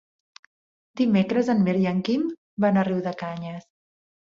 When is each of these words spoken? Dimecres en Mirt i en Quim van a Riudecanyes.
Dimecres 1.01 1.53
en 1.55 1.63
Mirt 1.67 1.85
i 1.85 1.87
en 1.95 2.03
Quim 2.11 2.27
van 2.67 2.81
a 2.87 2.91
Riudecanyes. 2.93 3.75